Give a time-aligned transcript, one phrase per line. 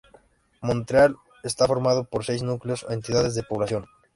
[0.63, 3.85] Montreal está formado por seis núcleos o entidades de población.